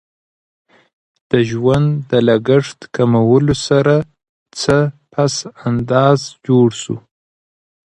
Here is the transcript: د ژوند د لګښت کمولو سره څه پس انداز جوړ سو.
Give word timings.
د 1.31 1.31
ژوند 1.49 1.87
د 2.09 2.11
لګښت 2.27 2.79
کمولو 2.95 3.53
سره 3.67 3.95
څه 4.59 4.77
پس 5.11 5.35
انداز 5.67 6.19
جوړ 6.47 6.67
سو. 6.81 6.95